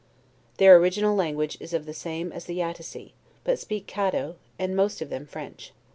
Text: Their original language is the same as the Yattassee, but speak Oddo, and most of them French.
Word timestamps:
Their 0.57 0.77
original 0.77 1.15
language 1.15 1.57
is 1.59 1.69
the 1.73 1.93
same 1.93 2.31
as 2.31 2.45
the 2.45 2.57
Yattassee, 2.57 3.13
but 3.43 3.59
speak 3.59 3.85
Oddo, 3.95 4.35
and 4.57 4.75
most 4.75 4.99
of 4.99 5.11
them 5.11 5.27
French. 5.27 5.73